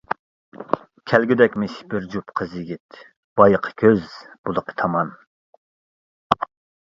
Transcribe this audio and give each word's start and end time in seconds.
كەلگۈدەكمىش 1.11 1.73
بىر 1.91 2.07
جۈپ 2.13 2.31
قىز-يىگىت، 2.39 2.97
بايىقى 3.41 3.73
كۆز 3.83 4.07
بۇلىقى 4.49 4.75
تامان. 4.83 5.13